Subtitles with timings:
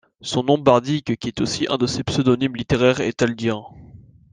[0.21, 3.69] Son nom bardique qui est aussi un de ses pseudonymes littéraires est Taldir.